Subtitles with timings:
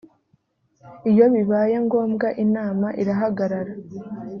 [1.11, 3.73] iyo bibaye ngombwa inama irahagarara